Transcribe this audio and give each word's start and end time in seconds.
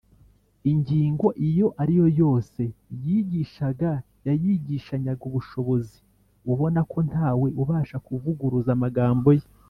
ingingo 0.71 1.27
iyo 1.47 1.67
ari 1.81 1.93
yo 2.01 2.07
yose 2.21 2.61
yigishaga, 3.03 3.89
yayigishanyaga 4.27 5.23
ubushobozi 5.29 5.97
ubona 6.51 6.79
ko 6.91 6.99
ntawe 7.09 7.47
ubasha 7.61 7.97
kuvuguruza 8.05 8.71
amagambo 8.77 9.29
ye 9.39 9.45